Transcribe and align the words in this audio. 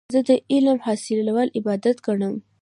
زه 0.13 0.19
د 0.29 0.31
علم 0.51 0.77
حاصلول 0.85 1.47
عبادت 1.57 1.97
ګڼم. 2.05 2.35